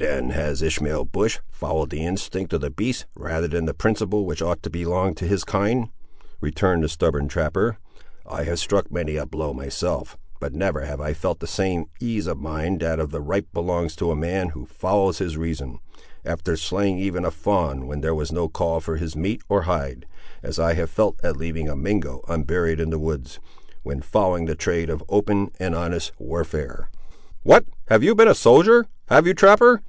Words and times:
"Then 0.00 0.30
has 0.30 0.62
Ishmael 0.62 1.04
Bush 1.04 1.40
followed 1.50 1.90
the 1.90 2.06
instinct 2.06 2.54
of 2.54 2.62
the 2.62 2.70
beasts 2.70 3.04
rather 3.14 3.46
than 3.46 3.66
the 3.66 3.74
principle 3.74 4.24
which 4.24 4.40
ought 4.40 4.62
to 4.62 4.70
belong 4.70 5.14
to 5.16 5.26
his 5.26 5.44
kind," 5.44 5.88
returned 6.40 6.82
the 6.82 6.88
stubborn 6.88 7.28
trapper. 7.28 7.76
"I 8.24 8.44
have 8.44 8.58
struck 8.58 8.90
many 8.90 9.16
a 9.16 9.26
blow 9.26 9.52
myself, 9.52 10.16
but 10.40 10.54
never 10.54 10.86
have 10.86 11.02
I 11.02 11.12
felt 11.12 11.40
the 11.40 11.46
same 11.46 11.90
ease 12.00 12.26
of 12.26 12.38
mind 12.38 12.80
that 12.80 12.98
of 12.98 13.12
right 13.12 13.44
belongs 13.52 13.94
to 13.96 14.10
a 14.10 14.16
man 14.16 14.48
who 14.48 14.64
follows 14.64 15.18
his 15.18 15.36
reason, 15.36 15.80
after 16.24 16.56
slaying 16.56 16.96
even 16.98 17.26
a 17.26 17.30
fawn 17.30 17.86
when 17.86 18.00
there 18.00 18.14
was 18.14 18.32
no 18.32 18.48
call 18.48 18.80
for 18.80 18.96
his 18.96 19.14
meat 19.14 19.42
or 19.50 19.62
hide, 19.62 20.06
as 20.42 20.58
I 20.58 20.72
have 20.74 20.88
felt 20.88 21.20
at 21.22 21.36
leaving 21.36 21.68
a 21.68 21.76
Mingo 21.76 22.24
unburied 22.26 22.80
in 22.80 22.88
the 22.88 22.98
woods, 22.98 23.38
when 23.82 24.00
following 24.00 24.46
the 24.46 24.54
trade 24.54 24.88
of 24.88 25.04
open 25.10 25.50
and 25.60 25.74
honest 25.74 26.12
warfare." 26.18 26.88
"What, 27.42 27.66
you 27.90 28.08
have 28.08 28.16
been 28.16 28.28
a 28.28 28.34
soldier, 28.34 28.86
have 29.08 29.26
you, 29.26 29.34
trapper! 29.34 29.82